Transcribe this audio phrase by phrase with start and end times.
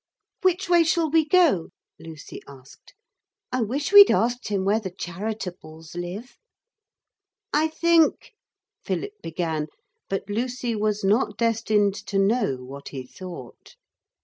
[0.41, 1.69] 'Which way shall we go?'
[1.99, 2.95] Lucy asked.
[3.51, 6.37] 'I wish we'd asked him where the Charitables live.'
[7.53, 8.31] 'I think,'
[8.83, 9.67] Philip began;
[10.09, 13.75] but Lucy was not destined to know what he thought.